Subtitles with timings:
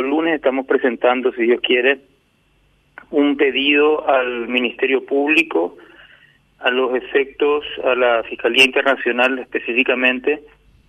[0.00, 2.00] el lunes estamos presentando, si Dios quiere,
[3.10, 5.76] un pedido al Ministerio Público,
[6.60, 10.40] a los efectos, a la Fiscalía Internacional específicamente,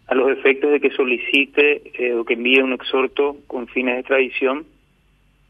[0.07, 3.99] a los efectos de que solicite eh, o que envíe un exhorto con fines de
[4.01, 4.65] extradición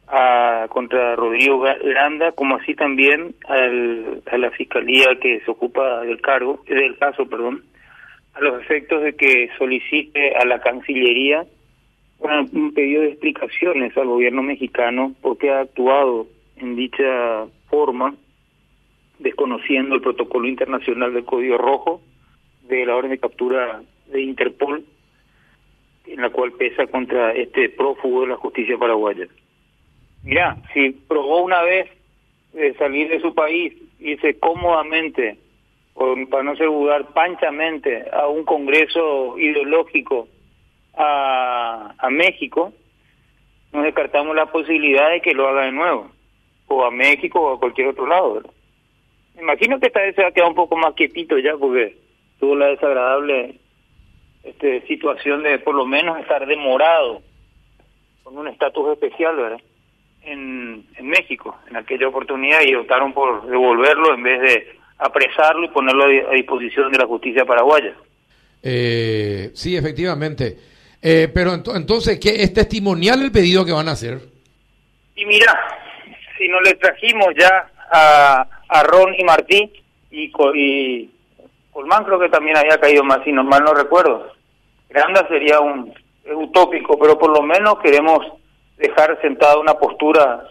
[0.07, 6.21] a, contra Rodrigo Granda, como así también al, a la Fiscalía que se ocupa del
[6.21, 7.63] cargo, del caso, perdón,
[8.33, 11.45] a los efectos de que solicite a la Cancillería
[12.73, 16.27] pedido de explicaciones al gobierno mexicano porque ha actuado
[16.57, 18.15] en dicha forma,
[19.19, 22.01] desconociendo el protocolo internacional del Código Rojo,
[22.67, 24.83] de la orden de captura de Interpol,
[26.05, 29.27] en la cual pesa contra este prófugo de la justicia paraguaya.
[30.23, 31.89] Mira, si probó una vez
[32.53, 35.37] de salir de su país, irse cómodamente,
[36.29, 40.27] para no ser vulgar, panchamente a un congreso ideológico
[40.95, 41.40] a,
[42.01, 42.73] a México,
[43.71, 46.11] no descartamos la posibilidad de que lo haga de nuevo,
[46.67, 48.41] o a México o a cualquier otro lado.
[49.39, 51.97] imagino que esta vez se va a quedar un poco más quietito ya, porque
[52.39, 53.59] tuvo la desagradable
[54.43, 57.21] este, situación de por lo menos estar demorado
[58.23, 59.61] con un estatus especial, ¿verdad?
[60.23, 65.69] En, en México, en aquella oportunidad, y optaron por devolverlo en vez de apresarlo y
[65.69, 67.95] ponerlo a disposición de la justicia paraguaya.
[68.61, 70.57] Eh, sí, efectivamente.
[71.01, 74.19] Eh, pero entonces, ¿qué es testimonial el pedido que van a hacer?
[75.15, 75.53] Y mira,
[76.37, 79.71] si no le trajimos ya a, a Ron y Martí,
[80.11, 81.09] y, y
[81.71, 84.31] Colmán creo que también había caído más, si no mal no recuerdo.
[84.89, 85.93] Granda sería un
[86.33, 88.19] utópico, pero por lo menos queremos
[88.77, 90.43] dejar sentada una postura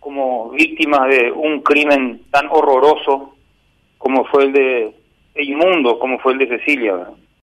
[0.00, 3.34] como víctimas de un crimen tan horroroso
[3.96, 4.94] como fue el de,
[5.36, 7.08] inmundo como fue el de Cecilia.